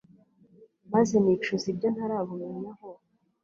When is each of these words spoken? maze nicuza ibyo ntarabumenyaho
maze 0.93 1.15
nicuza 1.23 1.65
ibyo 1.73 1.87
ntarabumenyaho 1.95 2.89